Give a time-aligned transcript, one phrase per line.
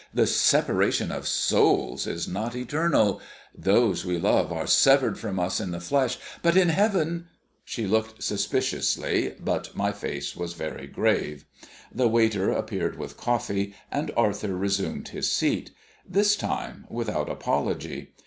[0.11, 3.21] "The Separation of Souls is not Eternal.
[3.55, 7.27] Those we love are severed from us in the flesh, but in Heaven"
[7.65, 11.45] She looked suspiciously, but my face was very grave.
[11.93, 15.69] The waiter appeared with coffee, and Arthur resumed his seat,
[16.03, 18.15] this time without apology.